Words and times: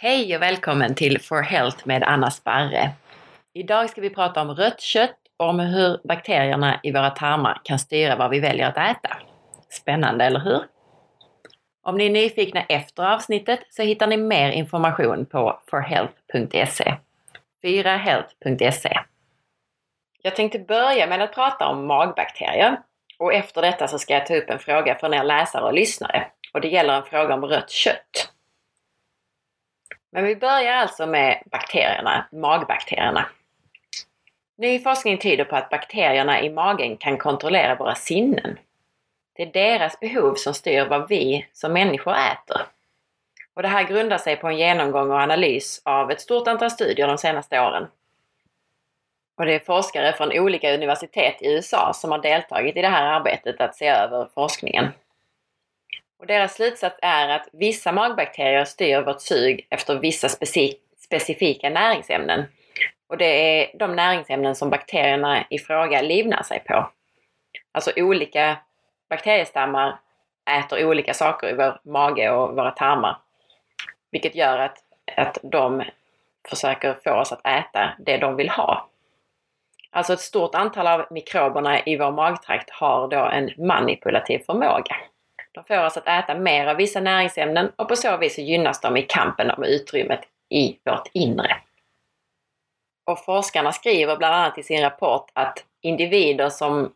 Hej 0.00 0.36
och 0.36 0.42
välkommen 0.42 0.94
till 0.94 1.20
For 1.20 1.42
Health 1.42 1.86
med 1.86 2.02
Anna 2.02 2.30
Sparre. 2.30 2.90
Idag 3.54 3.90
ska 3.90 4.00
vi 4.00 4.10
prata 4.10 4.42
om 4.42 4.50
rött 4.50 4.80
kött 4.80 5.16
och 5.36 5.48
om 5.48 5.60
hur 5.60 6.00
bakterierna 6.08 6.80
i 6.82 6.92
våra 6.92 7.10
tarmar 7.10 7.60
kan 7.64 7.78
styra 7.78 8.16
vad 8.16 8.30
vi 8.30 8.40
väljer 8.40 8.68
att 8.68 8.76
äta. 8.76 9.16
Spännande, 9.68 10.24
eller 10.24 10.40
hur? 10.40 10.60
Om 11.82 11.96
ni 11.96 12.06
är 12.06 12.10
nyfikna 12.10 12.62
efter 12.62 13.02
avsnittet 13.02 13.60
så 13.70 13.82
hittar 13.82 14.06
ni 14.06 14.16
mer 14.16 14.50
information 14.50 15.26
på 15.26 15.60
forhealth.se. 15.70 16.94
4health.se. 17.62 18.98
Jag 20.22 20.36
tänkte 20.36 20.58
börja 20.58 21.06
med 21.06 21.22
att 21.22 21.34
prata 21.34 21.66
om 21.66 21.86
magbakterier 21.86 22.76
och 23.18 23.34
efter 23.34 23.62
detta 23.62 23.88
så 23.88 23.98
ska 23.98 24.14
jag 24.14 24.26
ta 24.26 24.36
upp 24.36 24.50
en 24.50 24.58
fråga 24.58 24.94
från 24.94 25.14
er 25.14 25.24
läsare 25.24 25.64
och 25.64 25.74
lyssnare 25.74 26.26
och 26.52 26.60
det 26.60 26.68
gäller 26.68 26.94
en 26.94 27.04
fråga 27.04 27.34
om 27.34 27.44
rött 27.44 27.70
kött. 27.70 28.32
Men 30.10 30.24
vi 30.24 30.36
börjar 30.36 30.72
alltså 30.72 31.06
med 31.06 31.42
bakterierna, 31.46 32.28
magbakterierna. 32.32 33.26
Ny 34.58 34.78
forskning 34.78 35.18
tyder 35.18 35.44
på 35.44 35.56
att 35.56 35.70
bakterierna 35.70 36.40
i 36.40 36.50
magen 36.50 36.96
kan 36.96 37.18
kontrollera 37.18 37.74
våra 37.74 37.94
sinnen. 37.94 38.58
Det 39.32 39.42
är 39.42 39.52
deras 39.52 40.00
behov 40.00 40.34
som 40.34 40.54
styr 40.54 40.84
vad 40.84 41.08
vi 41.08 41.46
som 41.52 41.72
människor 41.72 42.14
äter. 42.14 42.60
Och 43.54 43.62
det 43.62 43.68
här 43.68 43.84
grundar 43.84 44.18
sig 44.18 44.36
på 44.36 44.48
en 44.48 44.56
genomgång 44.56 45.10
och 45.10 45.20
analys 45.20 45.82
av 45.84 46.10
ett 46.10 46.20
stort 46.20 46.48
antal 46.48 46.70
studier 46.70 47.06
de 47.06 47.18
senaste 47.18 47.60
åren. 47.60 47.86
Och 49.36 49.46
det 49.46 49.54
är 49.54 49.58
forskare 49.58 50.12
från 50.12 50.32
olika 50.32 50.74
universitet 50.74 51.42
i 51.42 51.52
USA 51.52 51.92
som 51.94 52.10
har 52.10 52.18
deltagit 52.18 52.76
i 52.76 52.82
det 52.82 52.88
här 52.88 53.06
arbetet 53.06 53.60
att 53.60 53.76
se 53.76 53.88
över 53.88 54.28
forskningen. 54.34 54.88
Och 56.18 56.26
deras 56.26 56.54
slutsats 56.54 56.98
är 57.02 57.28
att 57.28 57.48
vissa 57.52 57.92
magbakterier 57.92 58.64
styr 58.64 59.00
vårt 59.00 59.20
sug 59.20 59.66
efter 59.70 59.98
vissa 59.98 60.28
specifika 60.98 61.70
näringsämnen. 61.70 62.44
Och 63.08 63.18
det 63.18 63.24
är 63.24 63.78
de 63.78 63.96
näringsämnen 63.96 64.54
som 64.54 64.70
bakterierna 64.70 65.44
i 65.50 65.58
fråga 65.58 66.02
livnär 66.02 66.42
sig 66.42 66.64
på. 66.66 66.90
Alltså 67.72 67.92
olika 67.96 68.56
bakteriestammar 69.10 69.98
äter 70.50 70.86
olika 70.86 71.14
saker 71.14 71.48
i 71.48 71.54
vår 71.54 71.80
mage 71.82 72.30
och 72.30 72.56
våra 72.56 72.70
tarmar. 72.70 73.18
Vilket 74.10 74.34
gör 74.34 74.58
att, 74.58 74.78
att 75.16 75.38
de 75.42 75.82
försöker 76.48 76.96
få 77.04 77.10
oss 77.10 77.32
att 77.32 77.46
äta 77.46 77.90
det 77.98 78.16
de 78.16 78.36
vill 78.36 78.48
ha. 78.48 78.88
Alltså 79.90 80.12
ett 80.12 80.20
stort 80.20 80.54
antal 80.54 80.86
av 80.86 81.06
mikroberna 81.10 81.84
i 81.84 81.96
vår 81.96 82.10
magtrakt 82.10 82.70
har 82.70 83.08
då 83.08 83.24
en 83.24 83.50
manipulativ 83.66 84.38
förmåga. 84.46 84.96
De 85.58 85.64
får 85.64 85.86
oss 85.86 85.96
att 85.96 86.08
äta 86.08 86.34
mer 86.34 86.66
av 86.66 86.76
vissa 86.76 87.00
näringsämnen 87.00 87.72
och 87.76 87.88
på 87.88 87.96
så 87.96 88.16
vis 88.16 88.38
gynnas 88.38 88.80
de 88.80 88.96
i 88.96 89.02
kampen 89.02 89.50
om 89.50 89.64
utrymmet 89.64 90.20
i 90.48 90.78
vårt 90.84 91.08
inre. 91.12 91.56
Och 93.06 93.24
forskarna 93.24 93.72
skriver 93.72 94.16
bland 94.16 94.34
annat 94.34 94.58
i 94.58 94.62
sin 94.62 94.82
rapport 94.82 95.30
att 95.32 95.64
individer 95.80 96.48
som 96.48 96.92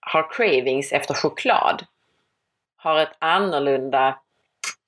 har 0.00 0.30
cravings 0.32 0.92
efter 0.92 1.14
choklad 1.14 1.86
har 2.76 3.00
ett 3.00 3.16
annorlunda 3.18 4.18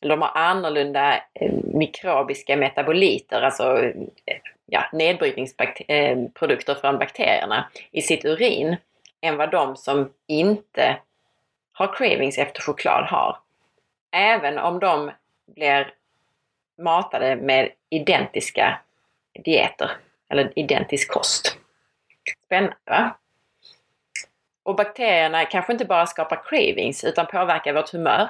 eller 0.00 0.17
de 0.17 0.22
har 0.22 0.33
annorlunda 0.34 1.17
eh, 1.17 1.53
mikrobiska 1.64 2.56
metaboliter, 2.56 3.42
alltså 3.42 3.83
eh, 3.83 4.37
ja, 4.67 4.84
nedbrytningsprodukter 4.92 6.72
eh, 6.72 6.81
från 6.81 6.98
bakterierna 6.98 7.70
i 7.91 8.03
sitt 8.03 8.25
urin 8.25 8.77
än 9.20 9.37
vad 9.37 9.50
de 9.50 9.77
som 9.77 10.12
inte 10.27 10.97
har 11.77 11.94
cravings 11.94 12.38
efter 12.38 12.62
choklad 12.62 13.05
har. 13.05 13.38
Även 14.12 14.58
om 14.58 14.78
de 14.78 15.10
blir 15.55 15.94
matade 16.78 17.36
med 17.36 17.72
identiska 17.91 18.78
dieter 19.44 19.91
eller 20.28 20.52
identisk 20.56 21.10
kost. 21.10 21.58
Spännande 22.47 22.77
va? 22.84 23.16
Och 24.62 24.77
bakterierna 24.77 25.44
kanske 25.44 25.72
inte 25.72 25.84
bara 25.84 26.06
skapar 26.06 26.42
cravings 26.44 27.04
utan 27.04 27.26
påverkar 27.26 27.72
vårt 27.72 27.93
humör. 27.93 28.28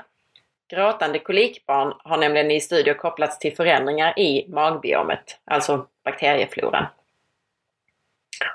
Gråtande 0.69 1.19
kolikbarn 1.19 1.95
har 1.99 2.17
nämligen 2.17 2.51
i 2.51 2.61
studier 2.61 2.95
kopplats 2.95 3.39
till 3.39 3.57
förändringar 3.57 4.19
i 4.19 4.47
magbiomet, 4.49 5.41
alltså 5.45 5.87
bakteriefloran. 6.05 6.87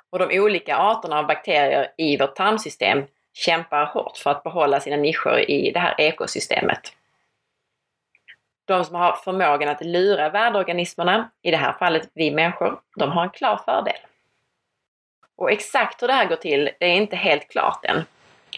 Och 0.10 0.20
de 0.20 0.40
olika 0.40 0.78
arterna 0.78 1.20
av 1.20 1.28
bakterier 1.28 1.92
i 1.98 2.18
vårt 2.18 2.36
tarmsystem 2.36 3.06
kämpar 3.34 3.86
hårt 3.86 4.18
för 4.18 4.30
att 4.32 4.44
behålla 4.44 4.80
sina 4.80 4.96
nischer 4.96 5.50
i 5.52 5.72
det 5.72 5.80
här 5.80 5.96
ekosystemet. 5.98 6.94
De 8.66 8.86
som 8.86 8.96
har 8.96 9.14
förmågan 9.14 9.70
att 9.70 9.86
lura 9.86 10.30
värdorganismerna, 10.30 11.30
i 11.42 11.52
det 11.52 11.58
här 11.58 11.74
fallet 11.74 12.10
vi 12.14 12.32
människor, 12.32 12.80
de 12.96 13.12
har 13.12 13.24
en 13.24 13.30
klar 13.30 13.62
fördel. 13.66 13.98
Och 15.36 15.52
exakt 15.52 16.04
hur 16.04 16.08
det 16.08 16.14
här 16.14 16.26
går 16.26 16.36
till, 16.36 16.70
det 16.80 16.86
är 16.86 16.96
inte 16.96 17.16
helt 17.16 17.48
klart 17.50 17.86
än. 17.86 18.06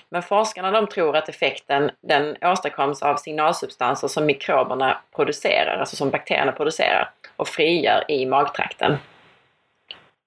Men 0.10 0.24
forskarna 0.24 0.72
de 0.72 0.88
tror 0.88 1.16
att 1.16 1.30
effekten 1.30 1.92
den 2.02 2.38
åstadkoms 2.42 3.02
av 3.04 3.16
signalsubstanser 3.16 4.08
som 4.08 4.26
mikroberna 4.26 5.02
producerar, 5.16 5.78
alltså 5.78 5.96
som 5.96 6.10
bakterierna 6.10 6.52
producerar 6.52 7.12
och 7.36 7.48
frigör 7.48 8.12
i 8.12 8.26
magtrakten. 8.26 8.98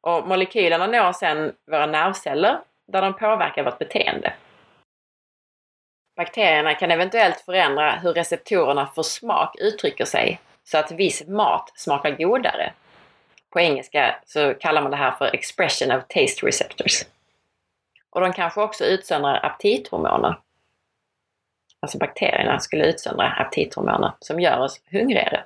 Och 0.01 0.29
molekylerna 0.29 0.87
når 0.87 1.12
sedan 1.12 1.53
våra 1.71 1.87
nervceller 1.87 2.59
där 2.87 3.03
de 3.03 3.15
påverkar 3.15 3.65
vårt 3.65 3.79
beteende. 3.79 4.35
Bakterierna 6.17 6.75
kan 6.75 6.91
eventuellt 6.91 7.41
förändra 7.41 7.91
hur 7.91 8.13
receptorerna 8.13 8.87
för 8.87 9.03
smak 9.03 9.57
uttrycker 9.59 10.05
sig 10.05 10.41
så 10.65 10.79
att 10.79 10.91
viss 10.91 11.27
mat 11.27 11.73
smakar 11.75 12.11
godare. 12.11 12.73
På 13.51 13.61
engelska 13.61 14.17
så 14.27 14.55
kallar 14.55 14.83
man 14.83 14.91
det 14.91 14.97
här 14.97 15.11
för 15.11 15.35
expression 15.35 15.91
of 15.91 16.05
taste 16.09 16.47
receptors. 16.47 17.03
Och 18.11 18.21
de 18.21 18.33
kanske 18.33 18.61
också 18.61 18.85
utsöndrar 18.85 19.47
aptithormoner. 19.47 20.41
Alltså 21.81 21.99
bakterierna 21.99 22.61
skulle 22.61 22.87
utsöndra 22.87 23.27
aptithormoner 23.27 24.13
som 24.21 24.41
gör 24.41 24.59
oss 24.59 24.81
hungrigare. 24.91 25.45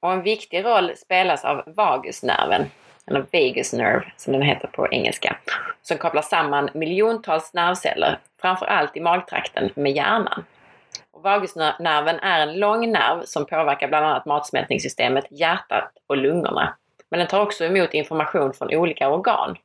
Och 0.00 0.12
en 0.12 0.22
viktig 0.22 0.64
roll 0.64 0.96
spelas 0.96 1.44
av 1.44 1.62
vagusnerven 1.66 2.70
eller 3.08 3.26
vagus 3.32 3.72
nerve 3.72 4.04
som 4.16 4.32
den 4.32 4.42
heter 4.42 4.68
på 4.68 4.88
engelska, 4.88 5.36
som 5.82 5.98
kopplar 5.98 6.22
samman 6.22 6.70
miljontals 6.74 7.54
nervceller, 7.54 8.18
framförallt 8.40 8.96
i 8.96 9.00
magtrakten, 9.00 9.70
med 9.74 9.92
hjärnan. 9.92 10.44
Och 11.10 11.22
vagusnerven 11.22 12.18
är 12.18 12.40
en 12.40 12.58
lång 12.58 12.92
nerv 12.92 13.22
som 13.24 13.46
påverkar 13.46 13.88
bland 13.88 14.06
annat 14.06 14.26
matsmältningssystemet, 14.26 15.24
hjärtat 15.30 15.90
och 16.06 16.16
lungorna. 16.16 16.76
Men 17.10 17.18
den 17.18 17.28
tar 17.28 17.42
också 17.42 17.64
emot 17.64 17.94
information 17.94 18.52
från 18.52 18.74
olika 18.74 19.08
organ. 19.08 19.56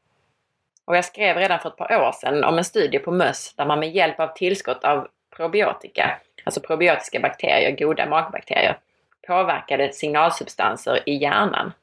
Och 0.85 0.97
jag 0.97 1.05
skrev 1.05 1.37
redan 1.37 1.59
för 1.59 1.69
ett 1.69 1.77
par 1.77 2.01
år 2.01 2.11
sedan 2.11 2.43
om 2.43 2.57
en 2.57 2.63
studie 2.63 2.99
på 2.99 3.11
möss 3.11 3.53
där 3.57 3.65
man 3.65 3.79
med 3.79 3.91
hjälp 3.91 4.19
av 4.19 4.27
tillskott 4.27 4.83
av 4.83 5.07
probiotika, 5.35 6.19
alltså 6.43 6.61
probiotiska 6.61 7.19
bakterier, 7.19 7.77
goda 7.77 8.05
magbakterier, 8.05 8.77
påverkade 9.27 9.93
signalsubstanser 9.93 10.99
i 11.05 11.15
hjärnan 11.15 11.73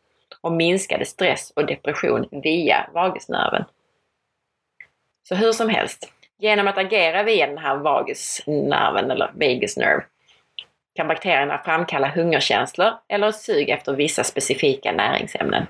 och 0.41 0.53
minskade 0.53 1.05
stress 1.05 1.51
och 1.51 1.67
depression 1.67 2.29
via 2.31 2.91
vagusnerven. 2.95 3.65
Så 5.29 5.35
hur 5.35 5.53
som 5.53 5.69
helst, 5.69 6.13
genom 6.39 6.69
att 6.69 6.79
agera 6.79 7.23
via 7.23 7.47
den 7.47 7.59
här 7.59 7.77
vagusnerven 7.77 9.11
eller 9.11 9.31
vagus 9.35 9.77
nerve 9.77 10.05
kan 10.95 11.09
bakterierna 11.09 11.59
framkalla 11.59 12.09
hungerkänslor 12.09 12.93
eller 13.09 13.33
sug 13.33 13.71
efter 13.71 13.93
vissa 13.93 14.25
specifika 14.25 14.93
näringsämnen. 14.93 15.67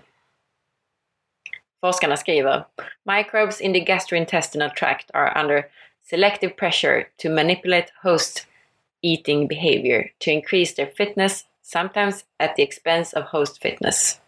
Forskarna 1.80 2.16
skriver 2.16 2.64
Microbes 3.04 3.60
in 3.60 3.72
the 3.72 3.80
gastrointestinal 3.80 4.70
tract 4.70 5.10
are 5.14 5.40
under 5.40 5.64
selective 6.02 6.56
pressure 6.56 7.06
to 7.16 7.30
manipulate 7.30 7.92
host 8.02 8.46
eating 9.02 9.48
behavior 9.48 10.10
to 10.18 10.30
increase 10.30 10.74
their 10.74 10.86
fitness, 10.86 11.44
sometimes 11.62 12.24
at 12.38 12.56
the 12.56 12.62
expense 12.62 13.16
of 13.16 13.24
host 13.24 13.62
fitness. 13.62 14.20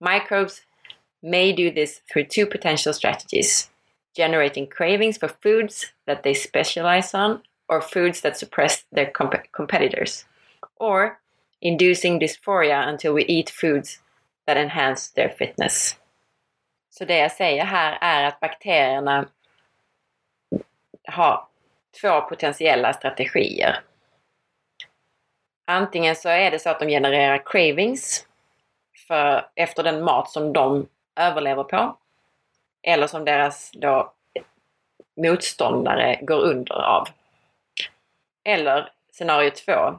Microbes 0.00 0.62
may 1.22 1.52
do 1.52 1.70
this 1.70 2.00
through 2.10 2.24
two 2.24 2.46
potential 2.46 2.92
strategies 2.92 3.70
generating 4.16 4.66
cravings 4.66 5.18
for 5.18 5.28
foods 5.28 5.92
that 6.06 6.22
they 6.22 6.34
specialize 6.34 7.14
on 7.14 7.42
or 7.68 7.82
foods 7.82 8.20
that 8.22 8.36
suppress 8.36 8.84
their 8.92 9.10
comp- 9.10 9.52
competitors, 9.52 10.24
or 10.76 11.18
inducing 11.60 12.18
dysphoria 12.18 12.88
until 12.88 13.12
we 13.12 13.24
eat 13.24 13.50
foods 13.50 14.00
that 14.46 14.56
enhance 14.56 15.10
their 15.10 15.28
fitness. 15.28 15.96
Så 16.90 17.04
det 17.04 17.18
jag 17.18 17.32
säger 17.32 17.64
här 17.64 17.98
är 18.00 18.24
att 18.24 18.40
bakterierna 18.40 19.28
har 21.08 21.46
två 22.00 22.20
potentiella 22.20 22.92
strategier. 22.92 23.80
Antingen 25.66 26.16
så 26.16 26.28
är 26.28 26.50
det 26.50 26.58
så 26.58 26.70
att 26.70 26.80
de 26.80 26.88
genererar 26.88 27.42
cravings 27.46 28.25
för, 29.06 29.48
efter 29.54 29.82
den 29.82 30.04
mat 30.04 30.30
som 30.30 30.52
de 30.52 30.88
överlever 31.16 31.64
på. 31.64 31.96
Eller 32.82 33.06
som 33.06 33.24
deras 33.24 33.70
då 33.74 34.12
motståndare 35.16 36.18
går 36.22 36.40
under 36.40 36.74
av. 36.74 37.08
Eller 38.44 38.92
scenario 39.12 39.50
två. 39.50 39.98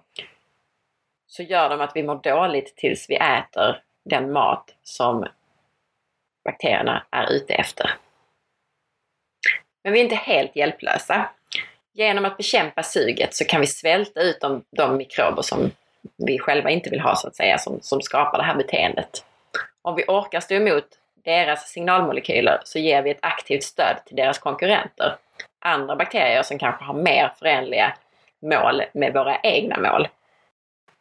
så 1.28 1.44
gör 1.44 1.70
de 1.70 1.82
att 1.82 1.96
vi 1.96 2.04
mår 2.04 2.16
dåligt 2.16 2.76
tills 2.76 3.10
vi 3.10 3.16
äter 3.16 3.82
den 4.04 4.32
mat 4.32 4.76
som 4.84 5.28
bakterierna 6.44 7.06
är 7.12 7.32
ute 7.32 7.54
efter. 7.54 7.92
Men 9.84 9.94
vi 9.94 10.00
är 10.00 10.04
inte 10.04 10.16
helt 10.16 10.56
hjälplösa. 10.56 11.30
Genom 11.94 12.26
att 12.26 12.38
bekämpa 12.38 12.84
suget 12.84 13.36
så 13.36 13.46
kan 13.46 13.62
vi 13.62 13.68
svälta 13.68 14.22
ut 14.22 14.42
de, 14.42 14.64
de 14.70 14.98
mikrober 14.98 15.42
som 15.42 15.72
vi 16.18 16.40
själva 16.40 16.70
inte 16.70 16.90
vill 16.90 17.00
ha 17.00 17.16
så 17.16 17.28
att 17.28 17.36
säga, 17.36 17.58
som, 17.58 17.80
som 17.82 18.02
skapar 18.02 18.38
det 18.38 18.44
här 18.44 18.56
beteendet. 18.56 19.26
Om 19.82 19.96
vi 19.96 20.04
orkar 20.08 20.40
stå 20.40 20.56
emot 20.56 20.86
deras 21.26 21.68
signalmolekyler 21.70 22.62
så 22.64 22.80
ger 22.80 23.02
vi 23.02 23.12
ett 23.12 23.20
aktivt 23.22 23.64
stöd 23.64 23.98
till 24.06 24.16
deras 24.16 24.40
konkurrenter. 24.40 25.16
Andra 25.60 25.96
bakterier 25.96 26.44
som 26.44 26.60
kanske 26.60 26.84
har 26.84 26.94
mer 26.94 27.32
förenliga 27.40 27.94
mål 28.40 28.84
med 28.94 29.14
våra 29.14 29.40
egna 29.40 29.78
mål. 29.78 30.08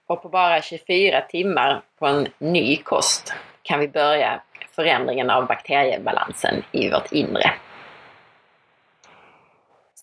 Och 0.06 0.22
på 0.22 0.28
bara 0.28 0.62
24 0.62 1.20
timmar 1.20 1.82
på 1.98 2.06
en 2.06 2.28
ny 2.38 2.76
kost 2.76 3.34
kan 3.62 3.80
vi 3.80 3.88
börja 3.88 4.40
förändringen 4.70 5.30
av 5.30 5.46
bakteriebalansen 5.46 6.62
i 6.72 6.90
vårt 6.90 7.12
inre. 7.12 7.52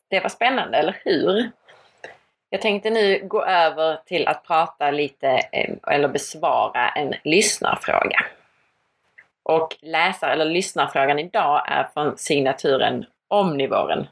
Det 0.10 0.20
var 0.20 0.30
spännande, 0.30 0.78
eller 0.78 0.98
hur? 1.04 1.52
Jag 2.54 2.62
tänkte 2.62 2.90
nu 2.90 3.28
gå 3.28 3.46
över 3.46 4.00
till 4.06 4.28
att 4.28 4.44
prata 4.44 4.92
lite, 4.92 5.28
eh, 5.52 5.76
eller 5.88 6.08
besvara 6.08 6.90
en 6.90 7.14
lyssnarfråga. 7.24 8.26
Och 9.44 9.76
läsar 9.82 10.30
eller 10.30 10.46
lyssnarfrågan 10.46 11.20
idag 11.20 11.64
är 11.68 11.84
från 11.94 12.18
signaturen 12.18 13.06
Omnivoren. 13.28 14.08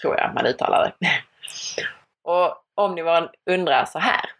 Tror 0.00 0.16
jag 0.16 0.34
man 0.34 0.46
uttalar 0.46 0.94
det. 0.98 1.06
Och 2.22 2.64
Omnivoren 2.74 3.28
undrar 3.46 3.84
så 3.84 3.98
här. 3.98 4.30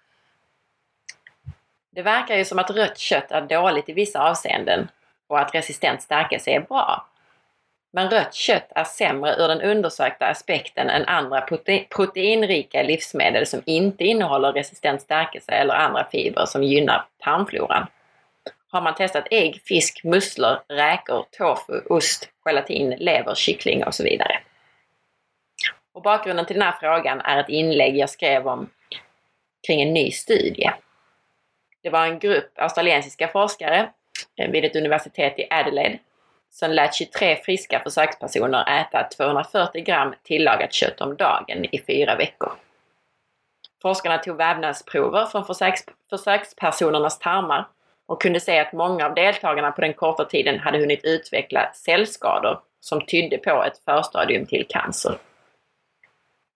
Det 1.91 2.03
verkar 2.03 2.37
ju 2.37 2.45
som 2.45 2.59
att 2.59 2.71
rött 2.71 2.99
kött 2.99 3.33
är 3.33 3.41
dåligt 3.41 3.89
i 3.89 3.93
vissa 3.93 4.31
avseenden 4.31 4.89
och 5.27 5.39
att 5.41 5.55
resistent 5.55 6.03
stärkelse 6.03 6.51
är 6.51 6.61
bra. 6.61 7.07
Men 7.97 8.11
rött 8.11 8.35
kött 8.35 8.73
är 8.75 8.85
sämre 8.85 9.37
ur 9.37 9.49
den 9.49 9.61
undersökta 9.61 10.27
aspekten 10.27 10.91
än 10.91 11.05
andra 11.05 11.41
prote 11.41 11.85
proteinrika 11.91 12.83
livsmedel 12.83 13.47
som 13.47 13.63
inte 13.65 14.05
innehåller 14.05 14.53
resistent 14.53 15.03
stärkelse 15.03 15.53
eller 15.53 15.75
andra 15.75 16.05
fibrer 16.05 16.47
som 16.47 16.63
gynnar 16.63 17.05
tarmfloran. 17.19 17.87
Har 18.69 18.83
man 18.83 18.95
testat 18.95 19.25
ägg, 19.31 19.63
fisk, 19.65 20.05
musslor, 20.05 20.59
räkor, 20.69 21.27
tofu, 21.39 21.81
ost, 21.91 22.29
gelatin, 22.45 22.91
lever, 22.91 23.35
kyckling 23.35 23.85
och 23.85 23.95
så 23.95 24.05
vidare. 24.05 24.41
Och 25.93 26.03
bakgrunden 26.03 26.47
till 26.47 26.57
den 26.57 26.63
här 26.63 26.77
frågan 26.81 27.21
är 27.21 27.41
ett 27.41 27.49
inlägg 27.49 27.97
jag 27.97 28.11
skrev 28.11 28.49
om 28.49 28.71
kring 29.67 29.83
en 29.83 29.95
ny 29.95 30.11
studie. 30.11 30.71
Det 31.83 31.91
var 31.91 32.07
en 32.07 32.19
grupp 32.19 32.53
australiensiska 32.57 33.29
forskare 33.29 33.91
eh, 34.37 34.51
vid 34.51 34.65
ett 34.65 34.77
universitet 34.77 35.39
i 35.39 35.47
Adelaide 35.51 35.99
som 36.55 36.71
lät 36.71 36.95
23 36.95 37.37
friska 37.37 37.81
försökspersoner 37.81 38.81
äta 38.81 39.09
240 39.17 39.85
gram 39.85 40.15
tillagat 40.23 40.73
kött 40.73 41.01
om 41.01 41.17
dagen 41.17 41.65
i 41.73 41.83
fyra 41.87 42.17
veckor. 42.17 42.53
Forskarna 43.83 44.19
tog 44.19 44.37
vävnadsprover 44.37 45.27
från 45.27 45.45
försöks 45.45 45.83
försökspersonernas 46.11 47.19
tarmar 47.19 47.69
och 48.07 48.23
kunde 48.23 48.41
se 48.41 48.59
att 48.59 48.73
många 48.73 49.07
av 49.07 49.15
deltagarna 49.15 49.73
på 49.73 49.81
den 49.81 49.95
korta 49.95 50.25
tiden 50.25 50.59
hade 50.59 50.79
hunnit 50.79 51.05
utveckla 51.05 51.71
cellskador 51.75 52.61
som 52.81 53.07
tydde 53.07 53.39
på 53.39 53.65
ett 53.65 53.79
förstadium 53.85 54.47
till 54.47 54.67
cancer. 54.69 55.19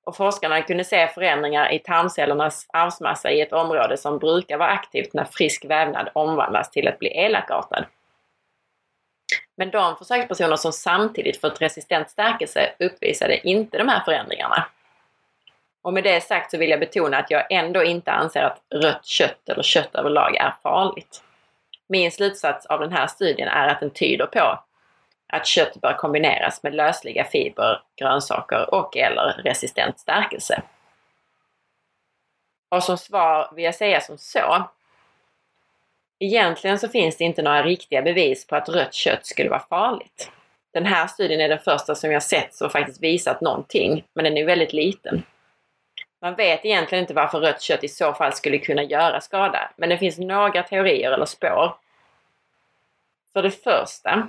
Och 0.06 0.16
forskarna 0.16 0.62
kunde 0.62 0.84
se 0.84 1.08
förändringar 1.08 1.72
i 1.72 1.78
tarmcellernas 1.78 2.66
arvsmassa 2.72 3.30
i 3.30 3.40
ett 3.40 3.52
område 3.52 3.96
som 3.96 4.18
brukar 4.18 4.58
vara 4.58 4.68
aktivt 4.68 5.14
när 5.14 5.24
frisk 5.24 5.64
vävnad 5.64 6.08
omvandlas 6.12 6.70
till 6.70 6.88
att 6.88 6.98
bli 6.98 7.08
elakartad. 7.08 7.84
Men 9.56 9.70
de 9.70 9.96
försökspersoner 9.96 10.56
som 10.56 10.72
samtidigt 10.72 11.40
fått 11.40 11.60
resistent 11.60 12.10
stärkelse 12.10 12.72
uppvisade 12.78 13.48
inte 13.48 13.78
de 13.78 13.88
här 13.88 14.04
förändringarna. 14.04 14.66
Och 15.82 15.92
med 15.92 16.04
det 16.04 16.20
sagt 16.20 16.50
så 16.50 16.58
vill 16.58 16.70
jag 16.70 16.80
betona 16.80 17.19
att 17.19 17.30
jag 17.30 17.52
ändå 17.52 17.84
inte 17.84 18.12
anser 18.12 18.42
att 18.42 18.62
rött 18.75 19.06
kött 19.06 19.48
eller 19.48 19.62
kött 19.62 19.94
överlag 19.94 20.36
är 20.36 20.54
farligt. 20.62 21.22
Min 21.88 22.12
slutsats 22.12 22.66
av 22.66 22.80
den 22.80 22.92
här 22.92 23.06
studien 23.06 23.48
är 23.48 23.69
att 23.69 23.80
den 23.80 23.90
tyder 23.90 24.26
på 24.26 24.58
att 25.26 25.46
kött 25.46 25.80
bör 25.80 25.92
kombineras 25.92 26.62
med 26.62 26.75
lösliga 26.75 27.25
fiber, 27.25 27.82
grönsaker 27.96 28.75
och 28.75 28.96
eller 28.96 29.42
resistent 29.44 29.98
stärkelse. 29.98 30.62
Och 32.69 32.82
som 32.82 32.98
svar 32.98 33.50
vill 33.54 33.64
jag 33.64 33.75
säga 33.75 34.00
som 34.00 34.19
så. 34.19 34.69
Egentligen 36.18 36.78
så 36.78 36.88
finns 36.88 37.16
det 37.16 37.24
inte 37.24 37.42
några 37.42 37.62
riktiga 37.62 38.02
bevis 38.02 38.46
på 38.46 38.56
att 38.56 38.68
rött 38.68 38.94
kött 38.94 39.26
skulle 39.26 39.50
vara 39.50 39.66
farligt. 39.68 40.30
Den 40.72 40.86
här 40.86 41.06
studien 41.06 41.40
är 41.40 41.48
den 41.48 41.58
första 41.58 41.94
som 41.94 42.12
jag 42.12 42.22
sett 42.22 42.54
som 42.54 42.70
faktiskt 42.70 43.02
visat 43.02 43.40
någonting, 43.40 44.04
men 44.12 44.24
den 44.24 44.36
är 44.36 44.44
väldigt 44.44 44.72
liten. 44.72 45.22
Man 46.22 46.34
vet 46.34 46.64
egentligen 46.64 47.02
inte 47.02 47.14
varför 47.14 47.40
rött 47.40 47.62
kött 47.62 47.84
i 47.84 47.88
så 47.88 48.12
fall 48.12 48.32
skulle 48.32 48.58
kunna 48.58 48.82
göra 48.82 49.20
skada, 49.20 49.70
men 49.76 49.88
det 49.88 49.98
finns 49.98 50.18
några 50.18 50.62
teorier 50.62 51.12
eller 51.12 51.26
spår. 51.26 51.74
För 53.32 53.42
det 53.42 53.50
första, 53.50 54.28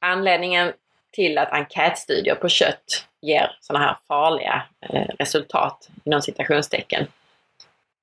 anledningen 0.00 0.72
till 1.10 1.38
att 1.38 1.52
enkätstudier 1.52 2.34
på 2.34 2.48
kött 2.48 3.06
ger 3.20 3.56
sådana 3.60 3.84
här 3.84 3.96
farliga 4.08 4.62
eh, 4.80 5.08
resultat 5.18 5.88
inom 6.04 6.22
citationstecken 6.22 7.06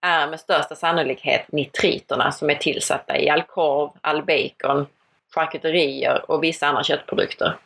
är 0.06 0.28
med 0.28 0.40
största 0.40 0.76
sannolikhet 0.76 1.52
nitriterna 1.52 2.32
som 2.32 2.50
är 2.50 2.56
tillsatta 2.56 3.18
i 3.18 3.30
all 3.30 3.44
korv, 3.44 3.90
all 4.02 4.24
bacon, 4.24 4.88
charkuterier 5.36 6.32
och 6.32 6.44
vissa 6.44 6.68
andra 6.68 6.84
köttprodukter. 6.84 7.58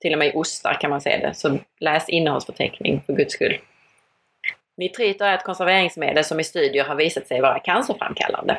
Till 0.00 0.12
och 0.12 0.18
med 0.18 0.28
i 0.28 0.32
ostar 0.34 0.74
kan 0.80 0.90
man 0.90 1.00
se 1.00 1.18
det, 1.18 1.34
så 1.34 1.58
läs 1.78 2.08
innehållsförteckning 2.08 3.02
för 3.06 3.12
guds 3.12 3.34
skull. 3.34 3.58
Nitriter 4.76 5.26
är 5.26 5.34
ett 5.34 5.44
konserveringsmedel 5.44 6.24
som 6.24 6.40
i 6.40 6.44
studier 6.44 6.84
har 6.84 6.94
visat 6.94 7.26
sig 7.26 7.40
vara 7.40 7.58
cancerframkallande. 7.58 8.58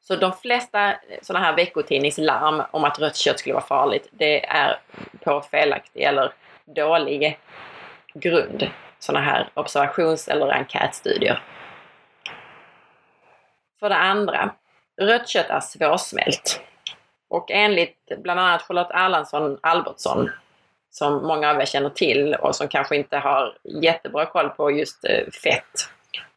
Så 0.00 0.16
de 0.16 0.32
flesta 0.32 0.94
sådana 1.22 1.44
här 1.44 1.56
veckotidningslarm 1.56 2.62
om 2.70 2.84
att 2.84 2.98
rött 2.98 3.16
kött 3.16 3.38
skulle 3.38 3.54
vara 3.54 3.64
farligt, 3.64 4.08
det 4.10 4.46
är 4.46 4.80
på 5.24 5.40
felaktig 5.40 6.02
eller 6.02 6.32
dålig 6.64 7.38
grund. 8.14 8.70
Sådana 8.98 9.24
här 9.24 9.48
observations 9.54 10.28
eller 10.28 10.48
enkätstudier. 10.48 11.42
För 13.80 13.88
det 13.88 13.96
andra, 13.96 14.54
rött 15.00 15.28
kött 15.28 15.50
är 15.50 15.60
svårsmält. 15.60 16.60
Och 17.30 17.50
enligt 17.50 18.12
bland 18.18 18.40
annat 18.40 18.62
Charlotte 18.62 18.90
Erlandsson 18.94 19.58
Albertsson, 19.62 20.30
som 20.90 21.26
många 21.26 21.50
av 21.50 21.60
er 21.60 21.64
känner 21.64 21.90
till 21.90 22.34
och 22.34 22.56
som 22.56 22.68
kanske 22.68 22.96
inte 22.96 23.16
har 23.16 23.56
jättebra 23.64 24.26
koll 24.26 24.48
på 24.48 24.70
just 24.70 25.04
eh, 25.04 25.30
fett 25.42 25.90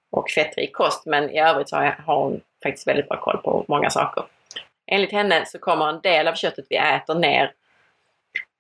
och 0.10 0.30
fettrik 0.30 0.74
kost, 0.74 1.06
men 1.06 1.30
i 1.30 1.40
övrigt 1.40 1.70
så 1.70 1.76
har 1.76 2.16
hon 2.16 2.42
faktiskt 2.64 2.88
väldigt 2.88 3.10
bra 3.10 3.20
koll 3.20 3.38
på 3.38 3.66
många 3.68 3.90
saker. 3.90 4.24
Enligt 4.88 5.12
henne 5.12 5.46
så 5.46 5.60
kommer 5.60 5.90
en 5.90 6.02
del 6.02 6.28
av 6.28 6.34
köttet 6.34 6.66
vi 6.70 6.76
äter 6.76 7.16
ner 7.16 7.54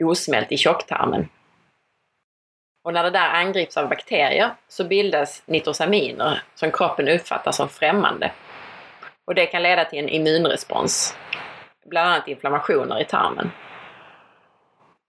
osmält 0.03 0.51
i 0.51 0.57
tjocktarmen. 0.57 1.29
Och 2.83 2.93
när 2.93 3.03
det 3.03 3.09
där 3.09 3.29
angrips 3.29 3.77
av 3.77 3.89
bakterier 3.89 4.49
så 4.67 4.83
bildas 4.83 5.43
nitrosaminer 5.45 6.43
som 6.55 6.71
kroppen 6.71 7.07
uppfattar 7.07 7.51
som 7.51 7.69
främmande. 7.69 8.31
Och 9.25 9.35
det 9.35 9.45
kan 9.45 9.63
leda 9.63 9.85
till 9.85 9.99
en 9.99 10.09
immunrespons, 10.09 11.15
bland 11.85 12.09
annat 12.09 12.27
inflammationer 12.27 13.01
i 13.01 13.05
tarmen. 13.05 13.51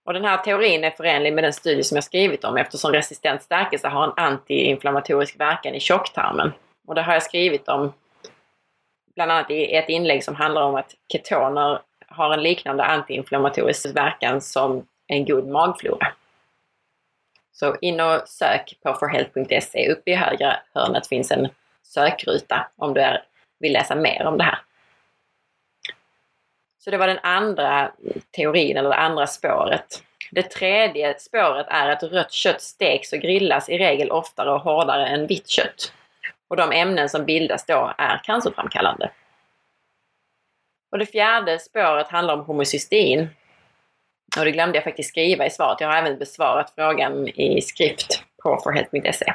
Och 0.05 0.13
den 0.13 0.25
här 0.25 0.37
teorin 0.37 0.83
är 0.83 0.91
förenlig 0.91 1.33
med 1.33 1.43
den 1.43 1.53
studie 1.53 1.83
som 1.83 1.95
jag 1.95 2.03
skrivit 2.03 2.43
om 2.43 2.57
eftersom 2.57 2.91
resistent 2.91 3.43
stärkelse 3.43 3.87
har 3.87 4.03
en 4.03 4.13
antiinflammatorisk 4.17 5.39
verkan 5.39 5.75
i 5.75 5.79
tjocktarmen. 5.79 6.51
Och 6.87 6.95
det 6.95 7.01
har 7.01 7.13
jag 7.13 7.23
skrivit 7.23 7.67
om 7.67 7.93
bland 9.15 9.31
annat 9.31 9.51
i 9.51 9.75
ett 9.75 9.89
inlägg 9.89 10.23
som 10.23 10.35
handlar 10.35 10.61
om 10.61 10.75
att 10.75 10.95
ketoner 11.11 11.81
har 12.07 12.33
en 12.33 12.43
liknande 12.43 12.83
antiinflammatorisk 12.83 13.85
verkan 13.95 14.41
som 14.41 14.87
en 15.07 15.25
god 15.25 15.47
magflora. 15.47 16.07
Så 17.51 17.75
in 17.81 17.99
och 17.99 18.21
sök 18.25 18.77
på 18.83 18.93
forhealth.se. 18.93 19.91
Uppe 19.91 20.11
i 20.11 20.15
högra 20.15 20.55
hörnet 20.73 21.07
finns 21.07 21.31
en 21.31 21.49
sökruta 21.83 22.67
om 22.75 22.93
du 22.93 23.01
är 23.01 23.23
vill 23.63 23.73
läsa 23.73 23.95
mer 23.95 24.25
om 24.25 24.37
det 24.37 24.43
här. 24.43 24.59
Så 26.79 26.91
det 26.91 26.97
var 26.97 27.07
den 27.07 27.19
andra 27.23 27.91
teorin, 28.31 28.77
eller 28.77 28.89
det 28.89 28.95
andra 28.95 29.27
spåret. 29.27 30.03
Det 30.31 30.43
tredje 30.43 31.19
spåret 31.19 31.67
är 31.69 31.89
att 31.89 32.03
rött 32.03 32.31
kött 32.31 32.61
steks 32.61 33.13
och 33.13 33.19
grillas 33.19 33.69
i 33.69 33.77
regel 33.77 34.11
oftare 34.11 34.51
och 34.51 34.61
hårdare 34.61 35.07
än 35.07 35.27
vitt 35.27 35.47
kött. 35.47 35.93
Och 36.47 36.57
de 36.57 36.71
ämnen 36.71 37.09
som 37.09 37.25
bildas 37.25 37.65
då 37.65 37.93
är 37.97 38.21
cancerframkallande. 38.23 39.11
Och 40.91 40.99
det 40.99 41.05
fjärde 41.05 41.59
spåret 41.59 42.07
handlar 42.07 42.33
om 42.33 42.45
homocystein. 42.45 43.29
Och 44.37 44.45
det 44.45 44.51
glömde 44.51 44.77
jag 44.77 44.83
faktiskt 44.83 45.09
skriva 45.09 45.45
i 45.45 45.49
svaret. 45.49 45.81
Jag 45.81 45.87
har 45.87 45.97
även 45.97 46.19
besvarat 46.19 46.73
frågan 46.75 47.27
i 47.27 47.61
skrift 47.61 48.23
på 48.43 48.59
forhealth.se. 48.63 49.33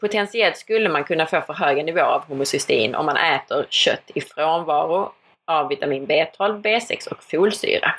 Potentiellt 0.00 0.56
skulle 0.56 0.88
man 0.88 1.04
kunna 1.04 1.26
få 1.26 1.40
för 1.40 1.54
höga 1.54 1.82
nivåer 1.82 2.04
av 2.04 2.24
homocystein 2.24 2.94
om 2.94 3.06
man 3.06 3.16
äter 3.16 3.66
kött 3.70 4.10
i 4.14 4.20
frånvaro 4.20 5.12
av 5.46 5.68
vitamin 5.68 6.06
B12, 6.06 6.62
B6 6.62 7.08
och 7.08 7.22
folsyra 7.22 7.94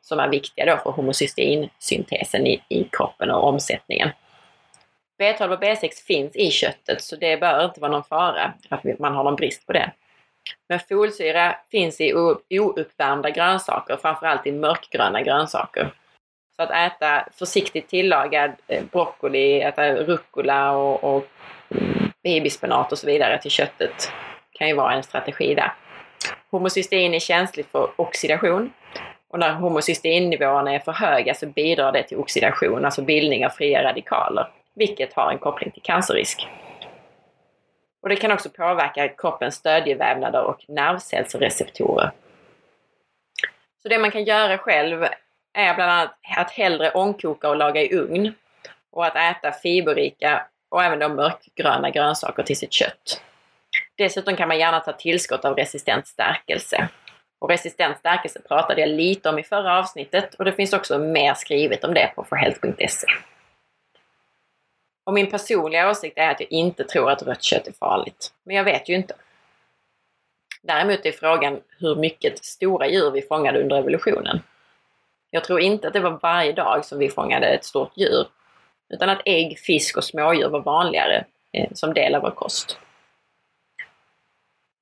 som 0.00 0.18
är 0.18 0.28
viktiga 0.28 0.66
då 0.66 0.82
för 0.82 0.90
homocysteinsyntesen 0.90 2.46
i, 2.46 2.62
i 2.68 2.84
kroppen 2.84 3.30
och 3.30 3.48
omsättningen. 3.48 4.10
B12 5.20 5.48
och 5.48 5.62
B6 5.62 6.04
finns 6.06 6.36
i 6.36 6.50
köttet 6.50 7.02
så 7.02 7.16
det 7.16 7.36
bör 7.36 7.64
inte 7.64 7.80
vara 7.80 7.92
någon 7.92 8.04
fara 8.04 8.52
att 8.68 8.98
man 8.98 9.14
har 9.14 9.24
någon 9.24 9.36
brist 9.36 9.66
på 9.66 9.72
det. 9.72 9.92
Men 10.68 10.80
folsyra 10.88 11.56
finns 11.70 12.00
i 12.00 12.14
ouppvärmda 12.50 13.30
grönsaker, 13.30 13.96
framförallt 13.96 14.46
i 14.46 14.52
mörkgröna 14.52 15.22
grönsaker. 15.22 15.92
Så 16.62 16.66
att 16.66 16.92
äta 16.92 17.28
försiktigt 17.38 17.88
tillagad 17.88 18.52
eh, 18.68 18.84
broccoli, 18.84 19.62
äta 19.62 19.94
rucola 19.94 20.72
och, 20.76 21.16
och 21.16 21.24
babyspenat 22.24 22.92
och 22.92 22.98
så 22.98 23.06
vidare 23.06 23.38
till 23.42 23.50
köttet 23.50 24.12
kan 24.52 24.68
ju 24.68 24.74
vara 24.74 24.92
en 24.92 25.02
strategi 25.02 25.54
där. 25.54 25.72
Homocystein 26.50 27.14
är 27.14 27.18
känsligt 27.18 27.70
för 27.70 27.90
oxidation 27.96 28.72
och 29.28 29.38
när 29.38 29.52
homocysteinnivåerna 29.52 30.74
är 30.74 30.78
för 30.78 30.92
höga 30.92 31.34
så 31.34 31.46
bidrar 31.46 31.92
det 31.92 32.02
till 32.02 32.18
oxidation, 32.18 32.84
alltså 32.84 33.02
bildning 33.02 33.46
av 33.46 33.50
fria 33.50 33.82
radikaler, 33.82 34.48
vilket 34.74 35.12
har 35.12 35.30
en 35.32 35.38
koppling 35.38 35.70
till 35.70 35.82
cancerrisk. 35.82 36.48
Och 38.02 38.08
det 38.08 38.16
kan 38.16 38.32
också 38.32 38.50
påverka 38.50 39.08
kroppens 39.08 39.54
stödjevävnader 39.54 40.42
och 40.42 40.64
nervcellsreceptorer. 40.68 42.10
Så 43.82 43.88
det 43.88 43.98
man 43.98 44.10
kan 44.10 44.24
göra 44.24 44.58
själv 44.58 45.06
är 45.52 45.74
bland 45.74 45.90
annat 45.90 46.14
att 46.36 46.50
hellre 46.50 46.90
ångkoka 46.90 47.48
och 47.48 47.56
laga 47.56 47.82
i 47.82 47.94
ugn 47.94 48.34
och 48.90 49.06
att 49.06 49.16
äta 49.16 49.52
fiberrika 49.52 50.46
och 50.68 50.82
även 50.82 50.98
då 50.98 51.08
mörkgröna 51.08 51.90
grönsaker 51.90 52.42
till 52.42 52.56
sitt 52.56 52.72
kött. 52.72 53.22
Dessutom 53.94 54.36
kan 54.36 54.48
man 54.48 54.58
gärna 54.58 54.80
ta 54.80 54.92
tillskott 54.92 55.44
av 55.44 55.56
resistent 55.56 56.06
stärkelse. 56.06 56.88
Och 57.38 57.50
resistent 57.50 57.98
stärkelse 57.98 58.40
pratade 58.48 58.80
jag 58.80 58.90
lite 58.90 59.28
om 59.28 59.38
i 59.38 59.42
förra 59.42 59.78
avsnittet 59.78 60.34
och 60.34 60.44
det 60.44 60.52
finns 60.52 60.72
också 60.72 60.98
mer 60.98 61.34
skrivet 61.34 61.84
om 61.84 61.94
det 61.94 62.12
på 62.16 62.24
forhealth.se. 62.24 63.06
Och 65.04 65.14
min 65.14 65.30
personliga 65.30 65.90
åsikt 65.90 66.18
är 66.18 66.30
att 66.30 66.40
jag 66.40 66.52
inte 66.52 66.84
tror 66.84 67.10
att 67.10 67.22
rött 67.22 67.42
kött 67.42 67.68
är 67.68 67.72
farligt. 67.72 68.32
Men 68.42 68.56
jag 68.56 68.64
vet 68.64 68.88
ju 68.88 68.94
inte. 68.94 69.14
Däremot 70.62 71.06
är 71.06 71.12
frågan 71.12 71.60
hur 71.78 71.96
mycket 71.96 72.44
stora 72.44 72.86
djur 72.88 73.10
vi 73.10 73.22
fångade 73.22 73.62
under 73.62 73.78
evolutionen. 73.78 74.42
Jag 75.34 75.44
tror 75.44 75.60
inte 75.60 75.86
att 75.86 75.92
det 75.92 76.00
var 76.00 76.18
varje 76.22 76.52
dag 76.52 76.84
som 76.84 76.98
vi 76.98 77.08
fångade 77.08 77.46
ett 77.46 77.64
stort 77.64 77.92
djur. 77.96 78.26
Utan 78.88 79.08
att 79.08 79.22
ägg, 79.24 79.58
fisk 79.58 79.96
och 79.96 80.04
smådjur 80.04 80.48
var 80.48 80.60
vanligare 80.60 81.24
eh, 81.52 81.68
som 81.72 81.94
del 81.94 82.14
av 82.14 82.22
vår 82.22 82.30
kost. 82.30 82.78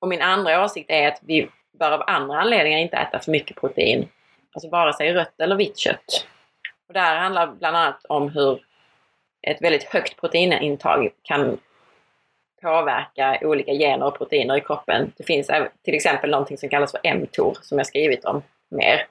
Och 0.00 0.08
min 0.08 0.22
andra 0.22 0.64
åsikt 0.64 0.90
är 0.90 1.08
att 1.08 1.20
vi 1.22 1.50
bör 1.72 1.90
av 1.90 2.02
andra 2.06 2.40
anledningar 2.40 2.78
inte 2.78 2.96
äta 2.96 3.18
för 3.18 3.30
mycket 3.30 3.56
protein. 3.56 4.08
Alltså 4.52 4.68
vare 4.68 4.92
sig 4.92 5.12
rött 5.12 5.40
eller 5.40 5.56
vitt 5.56 5.78
kött. 5.78 6.26
Och 6.88 6.94
det 6.94 7.00
här 7.00 7.16
handlar 7.16 7.46
bland 7.46 7.76
annat 7.76 8.04
om 8.08 8.28
hur 8.28 8.60
ett 9.42 9.62
väldigt 9.62 9.84
högt 9.84 10.20
proteinintag 10.20 11.08
kan 11.22 11.58
påverka 12.62 13.38
olika 13.42 13.72
gener 13.72 14.06
och 14.06 14.18
proteiner 14.18 14.56
i 14.56 14.60
kroppen. 14.60 15.12
Det 15.16 15.24
finns 15.24 15.50
till 15.84 15.94
exempel 15.94 16.30
någonting 16.30 16.58
som 16.58 16.68
kallas 16.68 16.92
för 16.92 17.14
mTOR 17.14 17.56
som 17.62 17.78
jag 17.78 17.86
skrivit 17.86 18.24
om 18.24 18.42
mer. 18.68 19.06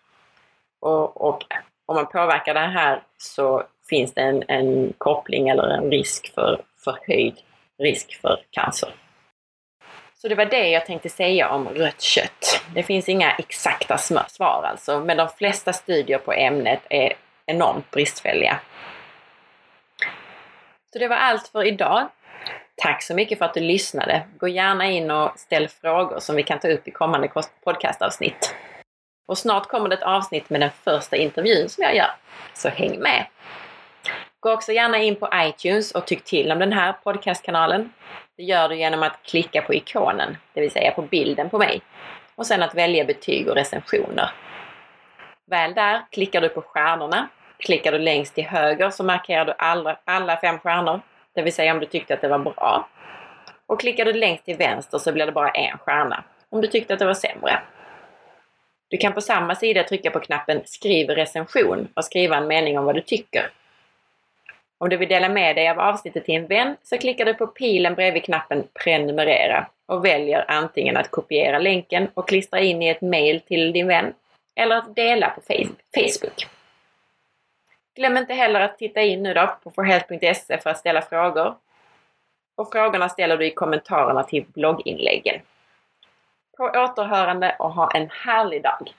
Och, 0.79 1.21
och 1.29 1.43
om 1.85 1.95
man 1.95 2.07
påverkar 2.07 2.53
det 2.53 2.59
här 2.59 3.01
så 3.17 3.63
finns 3.89 4.13
det 4.13 4.21
en, 4.21 4.43
en 4.47 4.93
koppling 4.97 5.49
eller 5.49 5.63
en 5.63 5.91
risk 5.91 6.33
för 6.33 6.61
förhöjd 6.83 7.39
risk 7.79 8.21
för 8.21 8.39
cancer. 8.51 8.89
Så 10.21 10.27
det 10.27 10.35
var 10.35 10.45
det 10.45 10.69
jag 10.69 10.85
tänkte 10.85 11.09
säga 11.09 11.49
om 11.49 11.69
rött 11.69 12.01
kött. 12.01 12.63
Det 12.73 12.83
finns 12.83 13.09
inga 13.09 13.31
exakta 13.31 13.97
svar 13.97 14.63
alltså, 14.71 14.99
men 14.99 15.17
de 15.17 15.29
flesta 15.29 15.73
studier 15.73 16.17
på 16.17 16.33
ämnet 16.33 16.79
är 16.89 17.13
enormt 17.45 17.91
bristfälliga. 17.91 18.59
Så 20.93 20.99
det 20.99 21.07
var 21.07 21.15
allt 21.15 21.47
för 21.47 21.67
idag. 21.67 22.07
Tack 22.75 23.03
så 23.03 23.15
mycket 23.15 23.37
för 23.37 23.45
att 23.45 23.53
du 23.53 23.59
lyssnade. 23.59 24.21
Gå 24.37 24.47
gärna 24.47 24.85
in 24.85 25.11
och 25.11 25.39
ställ 25.39 25.67
frågor 25.67 26.19
som 26.19 26.35
vi 26.35 26.43
kan 26.43 26.59
ta 26.59 26.67
upp 26.67 26.87
i 26.87 26.91
kommande 26.91 27.29
podcastavsnitt. 27.63 28.55
Och 29.29 29.37
snart 29.37 29.67
kommer 29.67 29.89
det 29.89 29.95
ett 29.95 30.03
avsnitt 30.03 30.49
med 30.49 30.61
den 30.61 30.69
första 30.83 31.15
intervjun 31.15 31.69
som 31.69 31.83
jag 31.83 31.95
gör. 31.95 32.11
Så 32.53 32.69
häng 32.69 32.99
med! 32.99 33.25
Gå 34.39 34.51
också 34.51 34.71
gärna 34.71 34.97
in 34.97 35.15
på 35.15 35.29
iTunes 35.33 35.91
och 35.91 36.05
tyck 36.05 36.23
till 36.23 36.51
om 36.51 36.59
den 36.59 36.73
här 36.73 36.93
podcastkanalen. 36.93 37.93
Det 38.37 38.43
gör 38.43 38.69
du 38.69 38.75
genom 38.75 39.03
att 39.03 39.23
klicka 39.23 39.61
på 39.61 39.73
ikonen, 39.73 40.37
det 40.53 40.61
vill 40.61 40.71
säga 40.71 40.91
på 40.91 41.01
bilden 41.01 41.49
på 41.49 41.57
mig. 41.57 41.81
Och 42.35 42.45
sen 42.45 42.63
att 42.63 42.75
välja 42.75 43.05
betyg 43.05 43.49
och 43.49 43.55
recensioner. 43.55 44.31
Väl 45.47 45.73
där 45.73 46.01
klickar 46.11 46.41
du 46.41 46.49
på 46.49 46.61
stjärnorna. 46.61 47.27
Klickar 47.57 47.91
du 47.91 47.99
längst 47.99 48.35
till 48.35 48.45
höger 48.45 48.89
så 48.89 49.03
markerar 49.03 49.45
du 49.45 49.53
alla, 49.57 49.99
alla 50.05 50.37
fem 50.37 50.59
stjärnor. 50.59 51.01
Det 51.35 51.41
vill 51.41 51.53
säga 51.53 51.73
om 51.73 51.79
du 51.79 51.85
tyckte 51.85 52.13
att 52.13 52.21
det 52.21 52.27
var 52.27 52.39
bra. 52.39 52.87
Och 53.67 53.79
klickar 53.79 54.05
du 54.05 54.13
längst 54.13 54.45
till 54.45 54.57
vänster 54.57 54.97
så 54.97 55.11
blir 55.11 55.25
det 55.25 55.31
bara 55.31 55.49
en 55.49 55.77
stjärna. 55.77 56.23
Om 56.49 56.61
du 56.61 56.67
tyckte 56.67 56.93
att 56.93 56.99
det 56.99 57.05
var 57.05 57.13
sämre. 57.13 57.59
Du 58.89 58.97
kan 58.97 59.13
på 59.13 59.21
samma 59.21 59.55
sida 59.55 59.83
trycka 59.83 60.11
på 60.11 60.19
knappen 60.19 60.61
Skriv 60.65 61.09
recension 61.09 61.87
och 61.93 62.05
skriva 62.05 62.37
en 62.37 62.47
mening 62.47 62.79
om 62.79 62.85
vad 62.85 62.95
du 62.95 63.01
tycker. 63.01 63.51
Om 64.77 64.89
du 64.89 64.97
vill 64.97 65.09
dela 65.09 65.29
med 65.29 65.55
dig 65.55 65.69
av 65.69 65.79
avsnittet 65.79 66.25
till 66.25 66.35
en 66.35 66.47
vän 66.47 66.75
så 66.83 66.97
klickar 66.97 67.25
du 67.25 67.33
på 67.33 67.47
pilen 67.47 67.95
bredvid 67.95 68.23
knappen 68.23 68.67
Prenumerera 68.83 69.67
och 69.85 70.05
väljer 70.05 70.45
antingen 70.47 70.97
att 70.97 71.11
kopiera 71.11 71.59
länken 71.59 72.07
och 72.13 72.27
klistra 72.27 72.59
in 72.59 72.81
i 72.81 72.87
ett 72.87 73.01
mail 73.01 73.39
till 73.39 73.73
din 73.73 73.87
vän 73.87 74.13
eller 74.55 74.75
att 74.75 74.95
dela 74.95 75.29
på 75.29 75.41
Facebook. 75.41 76.47
Glöm 77.95 78.17
inte 78.17 78.33
heller 78.33 78.59
att 78.59 78.77
titta 78.77 79.01
in 79.01 79.23
nu 79.23 79.33
då 79.33 79.57
på 79.63 79.71
forhealth.se 79.71 80.57
för 80.57 80.69
att 80.69 80.77
ställa 80.77 81.01
frågor. 81.01 81.55
Och 82.55 82.71
frågorna 82.71 83.09
ställer 83.09 83.37
du 83.37 83.45
i 83.45 83.51
kommentarerna 83.51 84.23
till 84.23 84.45
blogginläggen. 84.53 85.41
På 86.59 86.65
återhörande 86.65 87.55
och 87.59 87.71
ha 87.71 87.91
en 87.91 88.09
härlig 88.25 88.63
dag! 88.63 88.93